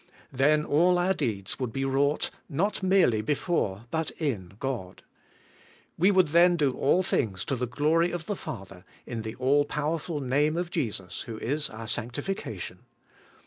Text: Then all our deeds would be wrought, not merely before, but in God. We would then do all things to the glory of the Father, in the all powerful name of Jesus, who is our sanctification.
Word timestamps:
Then 0.31 0.65
all 0.65 0.97
our 0.97 1.13
deeds 1.13 1.59
would 1.59 1.71
be 1.71 1.85
wrought, 1.85 2.31
not 2.49 2.81
merely 2.81 3.21
before, 3.21 3.85
but 3.91 4.09
in 4.17 4.53
God. 4.59 5.03
We 5.95 6.09
would 6.09 6.29
then 6.29 6.57
do 6.57 6.71
all 6.73 7.03
things 7.03 7.45
to 7.45 7.55
the 7.55 7.67
glory 7.67 8.09
of 8.11 8.25
the 8.25 8.35
Father, 8.35 8.83
in 9.05 9.21
the 9.21 9.35
all 9.35 9.63
powerful 9.63 10.19
name 10.19 10.57
of 10.57 10.71
Jesus, 10.71 11.21
who 11.27 11.37
is 11.37 11.69
our 11.69 11.87
sanctification. 11.87 12.79